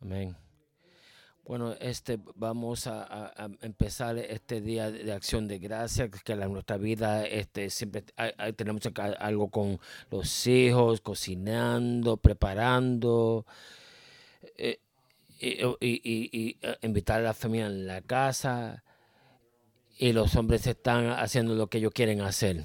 [0.00, 0.36] Amén.
[1.44, 7.26] Bueno, este, vamos a, empezar este día de acción de gracia, que en nuestra vida
[7.26, 8.04] este, siempre
[8.56, 8.82] tenemos
[9.18, 13.46] algo con los hijos, cocinando, preparando,
[14.56, 14.78] eh,
[15.40, 18.84] y, eh, invitar a la familia en la casa,
[19.98, 22.62] y los hombres están haciendo lo que ellos quieren hacer.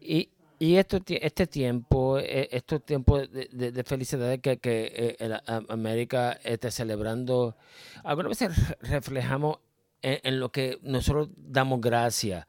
[0.00, 0.28] Y,
[0.58, 7.56] y esto, este tiempo, e, estos tiempos de, felicidad que, que eh, América está celebrando,
[8.02, 9.58] algunas veces reflejamos
[10.02, 12.46] en, lo que nosotros damos gracias.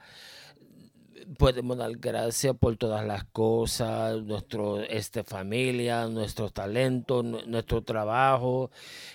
[1.38, 8.72] Podemos dar gracias por todas las cosas, nuestra este, familia, nuestros talentos, nuestro trabajo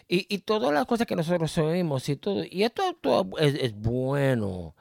[0.07, 2.45] y, y todas las cosas que nosotros oímos y todo.
[2.49, 4.77] Y esto todo es, es bueno.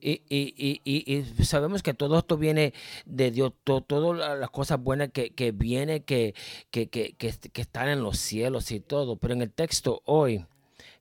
[0.00, 2.72] Y, y, y, y, sabemos que todo esto viene
[3.04, 6.34] de Dios, todas las cosas buenas que, que vienen, que,
[6.70, 9.16] que, que, están en los cielos y todo.
[9.16, 10.44] Pero en el texto hoy,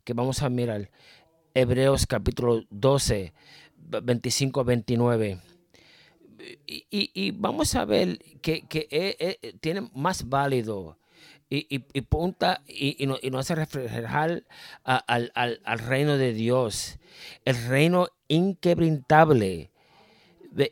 [0.04, 0.90] que vamos a mirar,
[1.54, 3.34] Hebreos capítulo 12,
[4.04, 5.40] 25 29.
[6.68, 10.98] Y, vamos a ver que, que eh, eh, tiene más válido
[11.50, 14.44] y, y, y, punta y, y, nos, hace reflejar
[14.84, 17.00] al, al, al, reino de Dios,
[17.46, 18.10] el reino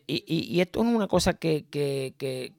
[0.08, 2.54] y, y, esto es una cosa que, que, que,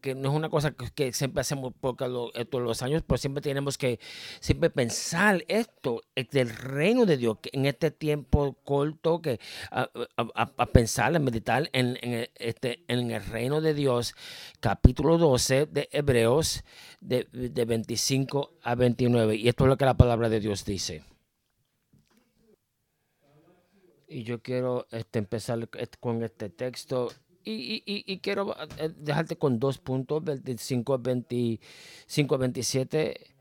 [0.00, 3.78] que, no es una cosa que, siempre hacemos por todos los años, pero siempre tenemos
[3.78, 4.00] que
[4.40, 9.38] siempre pensar esto del reino de Dios en este tiempo corto, que
[9.70, 9.88] a,
[10.34, 14.14] a, pensar, a meditar en, en, este, en el reino de Dios,
[14.60, 16.64] capítulo 12 de Hebreos,
[17.00, 19.36] de, de 25 a 29.
[19.36, 21.02] Y esto es lo que la palabra de Dios dice.
[24.14, 27.10] Y yo quiero este, empezar con este texto
[27.42, 33.34] y, y, quiero eh, dejarte con dos puntos, 25 a 25 27,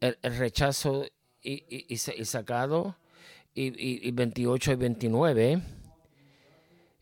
[0.00, 1.04] el, rechazo
[1.40, 2.96] y, y, sacado,
[3.54, 5.62] y, 28 y 29.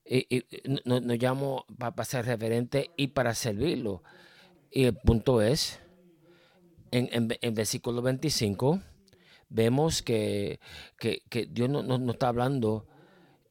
[0.05, 0.44] Y,
[0.84, 4.03] nos no llamo para ser reverente y para servirlo.
[4.71, 5.81] Y el punto es,
[6.91, 8.82] en, en, en versículo 25,
[9.49, 10.60] vemos que,
[10.99, 12.87] que, que Dios no, no, no está hablando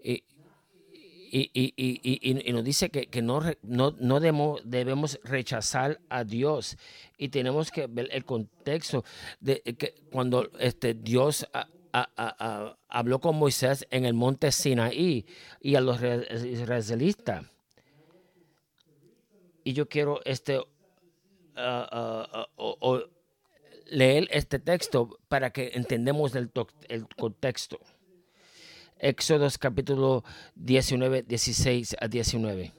[0.06, 6.24] y, y, y, y, nos dice que, que no, no, no debemos, debemos rechazar a
[6.24, 6.78] Dios
[7.18, 9.04] y tenemos que ver el contexto
[9.40, 11.48] de que cuando este Dios
[12.88, 15.26] habló con Moisés en el monte Sinaí
[15.60, 17.46] y a los israelitas.
[19.64, 20.62] Y yo quiero este
[23.88, 26.52] leer este texto para que entendamos el,
[26.88, 27.80] el contexto.
[28.98, 30.24] Éxodos capítulo
[30.56, 32.74] 19, 16 a 19.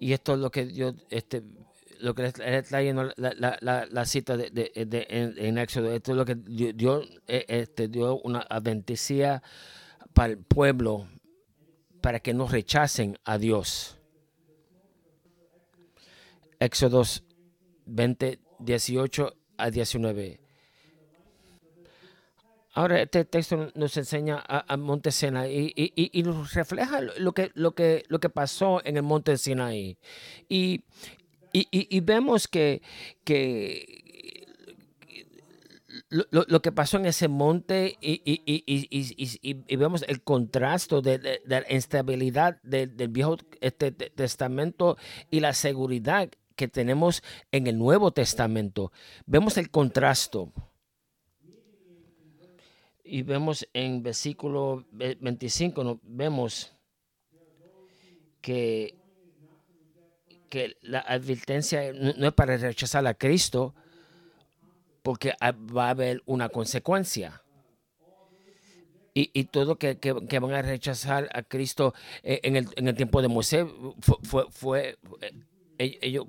[0.00, 1.42] Y esto es lo que yo, este,
[2.00, 5.92] lo que está leyendo la, la, la, cita de, de, de en, Éxodo.
[5.92, 9.42] Esto es lo que Dios eh, este, dio una advertencia
[10.12, 11.08] para el pueblo
[12.00, 13.98] para que no rechacen a Dios.
[16.60, 17.24] Éxodos
[17.86, 20.47] 20, 18 a 19.
[22.78, 28.04] Ahora este texto nos enseña a, Monte Sinaí y, nos refleja lo que, lo, que,
[28.06, 29.98] lo que pasó en el Monte Sinaí.
[30.48, 30.84] Y,
[31.52, 32.80] y vemos que,
[33.24, 34.44] que
[36.08, 43.38] lo, que pasó en ese monte y, vemos el contraste de, la instabilidad del Viejo
[43.60, 44.96] este, Testamento
[45.32, 48.92] y la seguridad que tenemos en el Nuevo Testamento.
[49.26, 50.38] Vemos el contraste
[53.08, 56.72] y vemos en versículo 25, vemos
[58.40, 58.94] que,
[60.48, 63.74] que la advertencia no es para rechazar a Cristo,
[65.02, 67.42] porque va a haber una consecuencia.
[69.14, 73.20] Y, y todo que, que, van a rechazar a Cristo en el, en el tiempo
[73.22, 73.66] de Moisés
[74.00, 74.98] fue, fue, fue
[75.78, 76.26] eh, ellos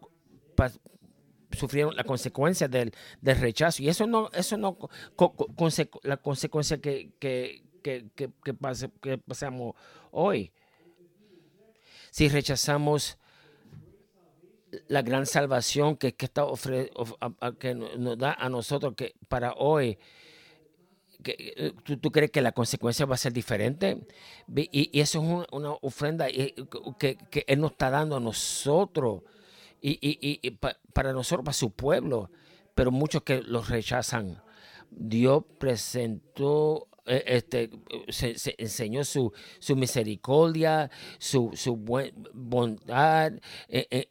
[1.52, 3.82] sufrieron la consecuencia del, del, rechazo.
[3.84, 4.78] Y eso no, eso no,
[6.04, 8.30] la consecuencia que, que, que, que,
[9.02, 9.76] que pasamos
[10.12, 10.52] hoy.
[12.12, 13.18] Si rechazamos
[14.88, 16.92] la gran salvación que, que, está ofre,
[17.60, 19.98] que nos da a nosotros que para hoy,
[21.84, 24.06] ¿tú, ¿tú, crees que la consecuencia va a ser diferente?
[24.56, 29.24] Y, eso es una, ofrenda que, que Él nos está dando a nosotros
[29.82, 32.30] y, y, y para nosotros, para su pueblo,
[32.76, 34.42] pero muchos que los rechazan.
[34.92, 37.72] Dios presentó eh, este,
[38.10, 41.76] se, enseñó su, su misericordia, su, su
[42.34, 43.34] bondad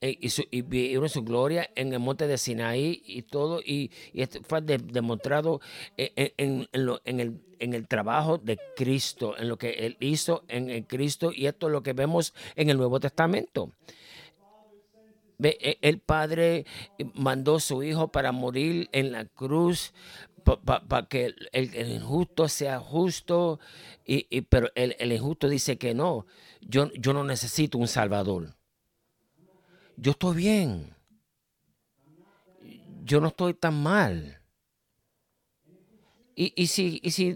[0.01, 3.61] y, su, y vieron su gloria en el monte de Sinaí y todo.
[3.61, 5.61] Y, esto fue demostrado
[5.97, 10.85] en, en, el en el trabajo de Cristo, en lo que Él hizo en el
[10.87, 13.73] Cristo, y esto es lo que vemos en el Nuevo Testamento.
[15.43, 16.67] E, el Padre
[17.15, 19.93] mandó a su Hijo para morir en la cruz
[20.57, 23.61] para que el, injusto sea justo,
[24.07, 26.27] y, pero el, injusto dice que no,
[26.63, 28.55] yo, yo no necesito un Salvador.
[29.97, 30.95] Yo estoy bien.
[33.05, 34.41] Yo no estoy tan mal.
[36.35, 37.35] Y, y y si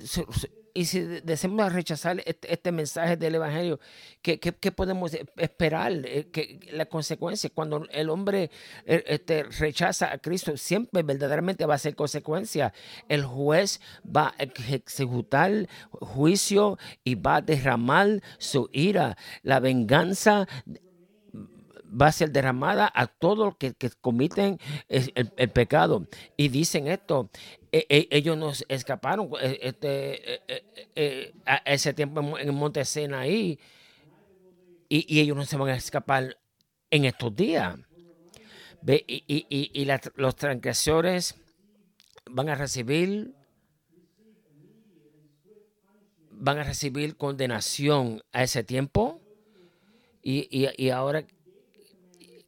[0.75, 3.81] y si deseamos rechazar este, este, mensaje del Evangelio,
[4.23, 4.39] ¿qué,
[4.73, 5.93] podemos esperar?
[5.93, 8.51] Eh, que la consecuencia, cuando el hombre
[8.87, 12.73] eh, este, rechaza a Cristo, siempre verdaderamente va a ser consecuencia.
[13.09, 19.17] El juez va a ejecutar juicio y va a derramar su ira.
[19.43, 20.49] La venganza
[21.93, 24.59] va a ser derramada a todos los que, comiten
[24.89, 26.07] el, pecado.
[26.37, 27.31] Y dicen esto,
[27.71, 33.59] e, e, ellos nos escaparon eh, este, a ese tiempo en el monte Sinaí
[34.89, 36.37] y, y ellos no se van a escapar
[36.91, 37.79] en estos días.
[38.87, 41.37] Y, y, y los transgresores
[42.31, 43.35] van a recibir
[46.31, 49.21] van a recibir condenación a ese tiempo
[50.25, 51.25] y, y ahora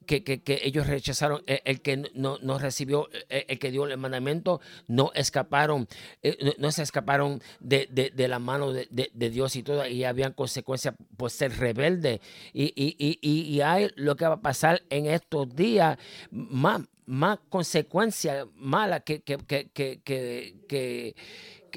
[0.05, 4.61] que, ellos rechazaron, eh, el, que no, no, recibió, eh, el, que dio el mandamiento,
[4.89, 5.89] no escaparon,
[6.23, 10.33] eh, no, se escaparon de, de, la mano de, de, Dios y todo, y habían
[10.33, 12.21] consecuencias por ser rebelde.
[12.53, 15.99] Y, y, y, y, hay lo que va a pasar en estos días,
[16.31, 21.15] más, más consecuencias malas que, que, que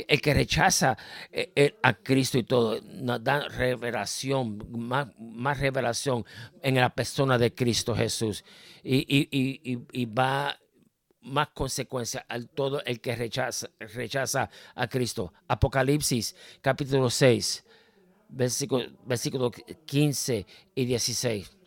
[0.08, 0.98] el que rechaza
[1.32, 6.26] eh, eh, a Cristo y todo, nos da revelación, más, más revelación
[6.62, 8.44] en la persona de Cristo Jesús.
[8.84, 10.58] Y, y, y, va
[11.22, 15.34] más consecuencia al todo el que rechaza, rechaza a Cristo.
[15.48, 17.66] Apocalipsis capítulo 6,
[18.30, 20.46] versículo, versículo 15
[20.76, 21.58] y 16.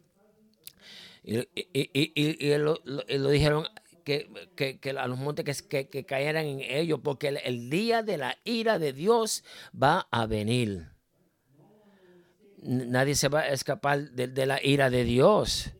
[1.22, 1.38] Y,
[1.72, 2.78] y, y, lo,
[3.30, 3.66] dijeron
[4.10, 8.92] que, a los montes que, cayeran en ellos, porque el, día de la ira de
[8.92, 9.44] Dios
[9.80, 10.88] va a venir.
[12.62, 15.70] Nadie se va a escapar de, la ira de Dios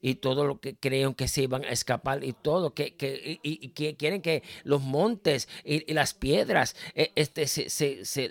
[0.00, 3.70] y todo lo que creyeron que se iban a escapar y todo, que, que, y,
[3.70, 8.30] quieren que los montes y, las piedras e, este, se, se, se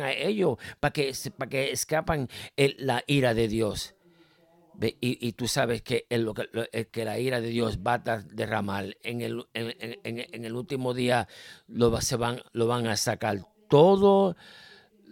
[0.00, 3.95] a ellos para que, para que escapan la ira de Dios.
[4.80, 6.06] Y, tú sabes que,
[6.90, 11.28] que la ira de Dios va a derramar en el, en, el último día,
[11.66, 14.36] lo, se van, lo van a sacar todo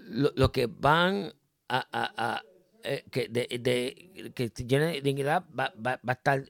[0.07, 1.33] lo, que van
[1.69, 2.43] a,
[2.83, 6.45] eh, que, de, que tiene dignidad va, va, a estar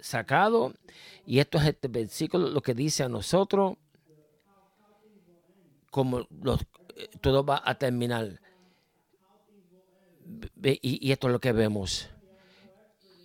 [0.00, 0.74] sacado.
[1.24, 3.76] Y esto es este versículo lo que dice a nosotros,
[5.90, 6.62] como los,
[6.96, 8.40] eh, todo va a terminar
[10.62, 12.08] y, esto es lo que vemos.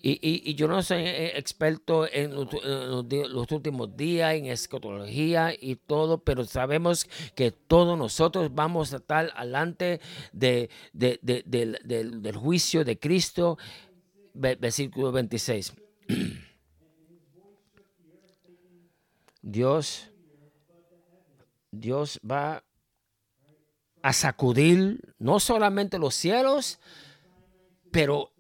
[0.01, 6.45] Y, yo no soy eh, experto en los, últimos días, en escatología y todo, pero
[6.45, 7.06] sabemos
[7.36, 10.00] que todos nosotros vamos a estar alante
[10.31, 13.57] de, del, juicio de Cristo.
[14.33, 15.73] Versículo 26.
[19.42, 20.11] Dios,
[21.71, 22.64] Dios va
[24.07, 26.80] a sacudir no solamente los cielos,
[27.92, 28.31] pero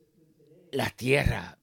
[0.71, 1.57] la tierra,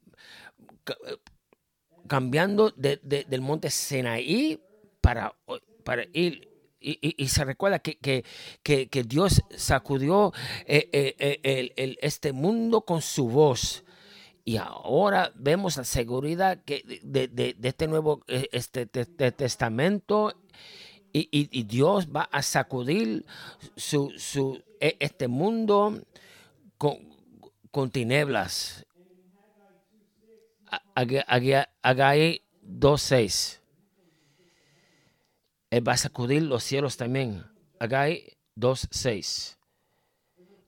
[2.06, 4.60] cambiando del monte Senaí
[5.00, 5.34] para,
[5.84, 6.50] para ir.
[6.80, 7.96] Y, se recuerda que,
[8.62, 10.34] que, Dios sacudió
[10.66, 13.84] eh, eh, eh, este mundo con su voz.
[14.44, 20.34] Y ahora vemos la seguridad que de, este nuevo este, testamento
[21.16, 23.24] y, Dios va a sacudir
[23.76, 24.12] su,
[24.80, 26.02] e, este mundo
[26.76, 26.98] con,
[27.70, 28.84] con tinieblas.
[30.94, 33.60] Agai 2.6.
[35.70, 37.44] Él va a sacudir los cielos también.
[37.78, 39.56] Agai 2.6.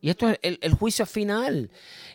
[0.01, 1.71] Y esto es el, juicio final.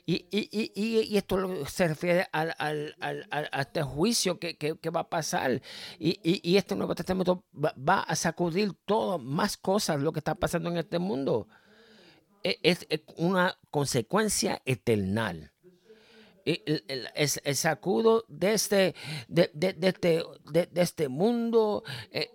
[0.06, 5.62] Y, esto se refiere al, a este juicio que, va a pasar.
[6.00, 10.78] Y, este Nuevo Testamento va, a sacudir todo, más cosas, lo que está pasando en
[10.78, 11.48] este mundo.
[12.44, 15.52] E, es, una consecuencia eterna.
[16.44, 18.96] Es el, sacudo de este,
[19.28, 21.84] de, este, de, este mundo.
[22.12, 22.30] Eh,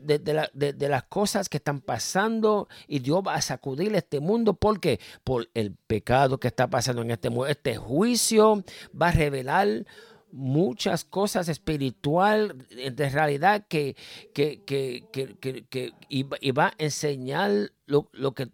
[0.00, 5.48] de, las cosas que están pasando y Dios va a sacudir este mundo porque por
[5.54, 7.46] el pecado que está pasando en este mundo.
[7.46, 8.64] Este juicio
[9.00, 9.86] va a revelar
[10.32, 13.96] muchas cosas espiritual de realidad que,
[14.32, 18.48] que, que, que y, va a enseñar lo, lo, que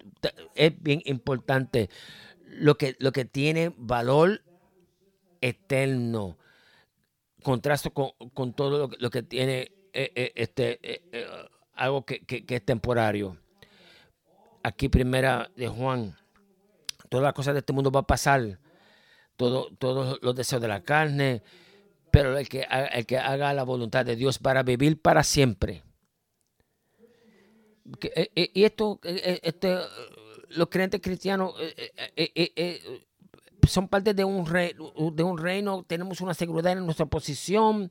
[0.54, 1.90] es bien importante,
[2.46, 4.42] lo que, lo que tiene valor
[5.40, 6.38] eterno,
[7.42, 11.26] contrasto con, con todo lo, que tiene eh, eh, este, eh,
[11.72, 13.38] algo que, que, es temporario.
[14.62, 16.14] Aquí primera de Juan,
[17.08, 18.58] todas las cosas de este mundo va a pasar,
[19.36, 21.42] todo, todos los deseos de la carne,
[22.10, 25.82] pero el que, el que haga la voluntad de Dios para vivir para siempre.
[28.34, 29.78] Y esto, este,
[30.50, 31.54] los creyentes cristianos
[33.66, 37.88] son parte de un, de un reino, tenemos una seguridad en nuestra posición,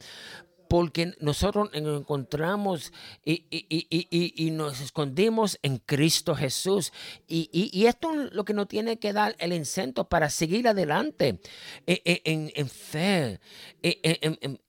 [0.67, 2.91] porque nosotros nos encontramos
[3.23, 6.91] y, nos escondimos en Cristo Jesús.
[7.27, 11.39] Y, esto es lo que nos tiene que dar el incento para seguir adelante
[11.85, 13.39] e, e, en, fe,
[13.81, 14.59] e, en,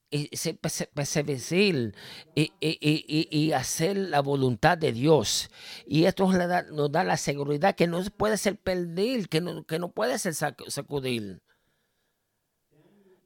[0.94, 1.92] perseverar
[2.34, 5.50] y, hacer la voluntad de Dios.
[5.86, 9.64] Y esto nos da, nos da la seguridad que no puede ser perder, que no,
[9.64, 11.40] que no puede ser sacudir.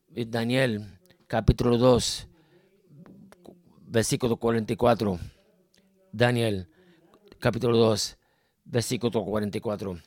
[0.09, 0.99] Daniel,
[1.29, 2.30] capítulo 2
[3.91, 5.19] versículo 44.
[6.13, 6.69] Daniel,
[7.41, 8.17] capítulo 2,
[8.65, 9.99] versículo 44.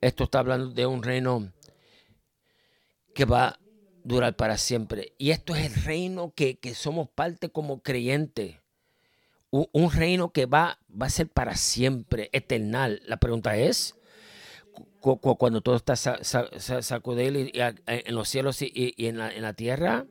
[0.00, 1.52] Esto está hablando de un reino
[3.14, 3.58] que va a
[4.02, 5.14] durar para siempre.
[5.16, 8.56] Y esto es el reino que, somos parte como creyentes.
[9.50, 13.00] Un, un, reino que va, va a ser para siempre, eternal.
[13.06, 13.94] La pregunta es,
[15.04, 17.50] cuando todo está sacudido
[17.86, 20.06] en los cielos y, en, la, tierra,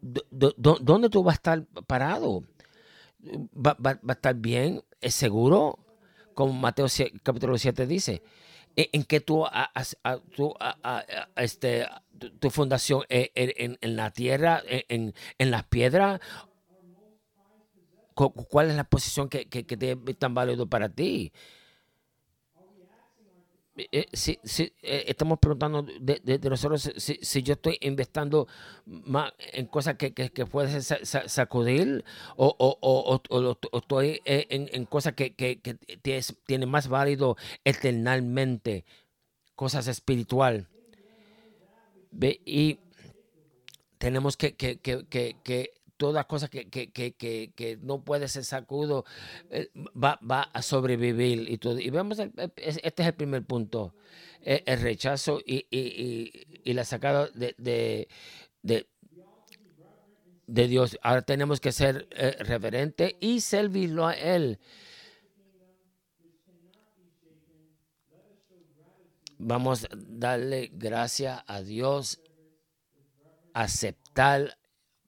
[0.00, 2.44] ¿dónde tú vas a estar parado?
[3.54, 4.84] ¿Va, a estar bien?
[5.00, 5.80] ¿Es seguro?
[6.34, 6.86] Como Mateo
[7.22, 8.22] capítulo 7 dice.
[8.76, 9.44] ¿En, que tú,
[11.34, 11.88] este,
[12.38, 16.20] tu, fundación e, e, en, la tierra, e, en, las piedras?
[18.14, 21.32] ¿Cuál es la posición que, que es tan válido para ti?
[23.78, 28.48] Eh, si, si eh, estamos preguntando de, nosotros si, yo estoy investando
[28.86, 32.02] más en cosas que, que, que pueden sacudir
[32.36, 35.76] o, o, o, o estoy eh, en, en cosas que, que, que
[36.46, 38.86] tienen más válido eternamente,
[39.54, 40.68] cosas espiritual.
[42.46, 42.78] Y
[43.98, 47.14] tenemos que, que, que todas cosas que, que, que,
[47.54, 49.04] que, no puede ser sacudo,
[49.50, 51.78] eh, va, va, a sobrevivir y todo.
[51.78, 53.94] Y vemos, este es el primer punto,
[54.42, 58.08] e, el, rechazo y, y, y, la sacada de, de,
[58.62, 58.86] de,
[60.46, 60.98] de, Dios.
[61.02, 64.58] Ahora tenemos que ser eh, reverente y servirlo a Él.
[69.38, 72.20] Vamos a darle gracias a Dios,
[73.52, 74.56] aceptar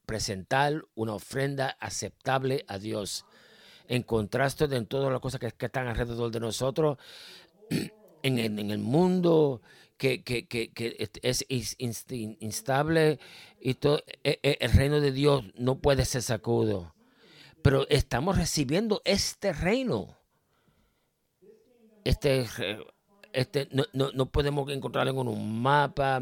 [0.09, 3.25] presentar una ofrenda aceptable a Dios.
[3.87, 6.97] En contraste de todas las cosas que, están alrededor de nosotros,
[8.23, 9.61] en, el mundo
[9.97, 10.23] que,
[11.21, 11.45] es,
[12.39, 13.19] instable
[13.61, 16.95] y todo, e, e, el reino de Dios no puede ser sacudo.
[17.61, 20.17] Pero estamos recibiendo este reino.
[22.03, 22.47] Este,
[23.31, 26.19] este no, no, no podemos encontrarlo en un mapa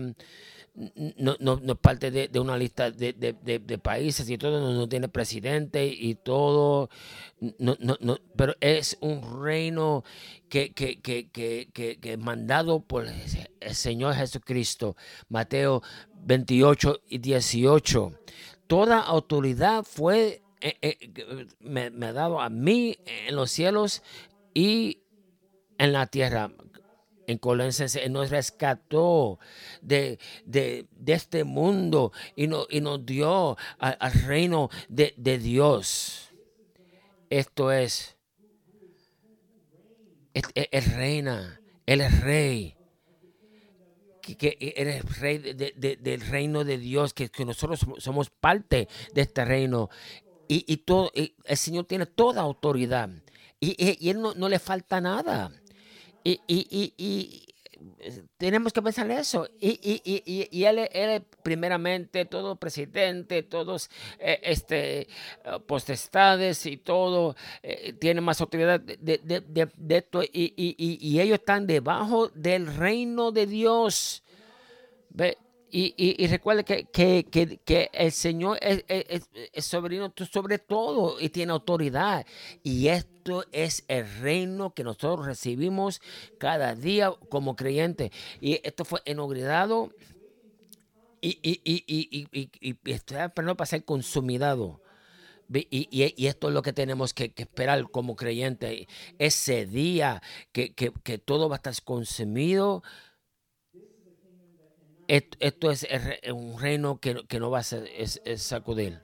[1.17, 5.07] no, no, no es parte de, una lista de, de, países y todo, no, tiene
[5.07, 6.89] presidente y todo,
[7.57, 10.03] no, no, no, pero es un reino
[10.49, 14.95] que, que, que, que, que, mandado por el Señor Jesucristo.
[15.29, 15.81] Mateo
[16.13, 18.11] 28 y 18.
[18.67, 24.03] Toda autoridad fue, eh, eh, me, dado a mí en los cielos
[24.53, 25.01] y
[25.79, 26.51] en la tierra
[27.27, 29.37] en Colosenses, nos rescató
[29.81, 36.31] de, de, este mundo y, no, y nos dio al reino de, Dios.
[37.29, 38.15] Esto es,
[40.33, 42.77] el reina, el rey
[44.21, 49.89] que, eres rey del reino de Dios, que, nosotros somos parte de este reino.
[50.47, 53.09] Y, y todo, el Señor tiene toda autoridad.
[53.59, 55.51] Y, y, Él no, no, le falta nada.
[56.27, 57.53] Y, y, y,
[57.99, 59.47] eh, tenemos que pensar eso.
[59.61, 65.07] Y, él, él, primeramente, todo presidente, todos eh, este,
[65.45, 70.21] uh, potestades y todo, eh, tiene más autoridad de, de, de, esto.
[70.21, 74.21] Y, ellos están debajo del reino de Dios.
[75.09, 75.37] ¿Ve?
[75.69, 81.27] Y, y, recuerde que, que, que, el Señor es, es, es, soberano sobre todo y
[81.27, 82.25] tiene autoridad.
[82.63, 86.01] Y esto es el reino que nosotros recibimos
[86.37, 88.11] cada día como creyentes.
[88.39, 89.91] Y esto fue inaugurado
[91.19, 94.81] y, y, y, y, está para ser consumidado.
[95.53, 98.87] Y, esto es lo que tenemos que, que esperar como creyentes.
[99.17, 100.21] Ese día
[100.51, 102.83] que, que, que, todo va a estar consumido,
[105.07, 105.87] esto es
[106.31, 109.01] un reino que, que no va a ser, es, sacudir.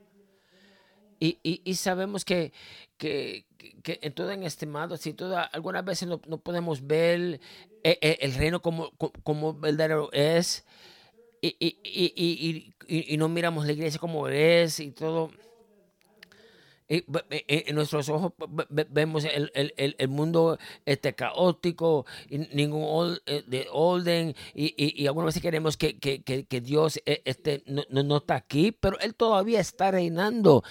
[1.19, 2.51] Y, y, y, sabemos que,
[2.97, 3.45] que,
[3.81, 7.41] que, en todo en estimado, si toda, algunas veces no, no podemos ver el,
[7.83, 8.91] el, el reino como,
[9.23, 10.65] como verdadero es
[11.45, 15.29] y, y, no miramos la iglesia como es y todo
[16.87, 18.33] en nuestros ojos
[18.69, 25.27] vemos el, el, el, mundo este, caótico, ningún eh, de orden, y, y, y, algunas
[25.27, 29.59] veces queremos que, que, que, Dios eh, este, no, no, está aquí, pero Él todavía
[29.59, 30.63] está reinando.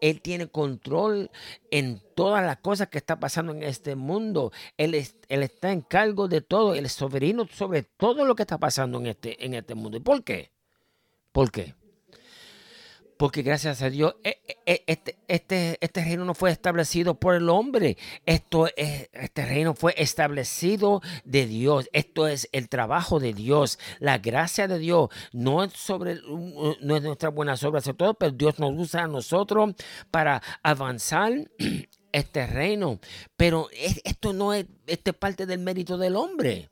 [0.00, 1.30] Él tiene control
[1.70, 4.52] en todas las cosas que está pasando en este mundo.
[4.76, 6.74] Él, él está en cargo de todo.
[6.74, 9.96] Él es soberano sobre todo lo que está pasando en este, en este mundo.
[9.96, 10.52] ¿Y por qué?
[11.32, 11.74] ¿Por qué?
[13.18, 17.34] Porque gracias a Dios e, e, e, este, este, este reino no fue establecido por
[17.34, 17.98] el hombre.
[18.24, 21.90] Esto es, este reino fue establecido de Dios.
[21.92, 25.10] Esto es el trabajo de Dios, la gracia de Dios.
[25.32, 26.20] No es sobre
[26.80, 29.74] no es nuestra buena obras, sobre todo, pero Dios nos usa a nosotros
[30.12, 31.32] para avanzar
[32.12, 33.00] este reino.
[33.36, 33.68] Pero
[34.04, 36.70] esto no es este parte del mérito del hombre.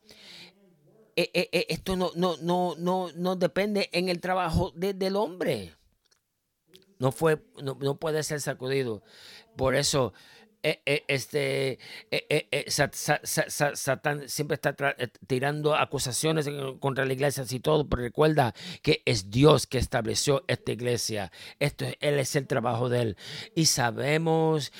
[1.16, 5.74] Esto no, no, no, no, no depende en el trabajo de, del hombre
[6.98, 9.02] no, fue, no, no puede ser sacudido.
[9.56, 10.12] Por eso
[10.66, 11.78] eh, eh, este,
[12.10, 14.74] eh, Satán siempre está
[15.28, 16.48] tirando acusaciones
[16.80, 21.30] contra la iglesia y todo, pero recuerda que es Dios que estableció esta iglesia.
[21.60, 23.16] Esto, él es el trabajo de él.
[23.54, 24.72] Y sabemos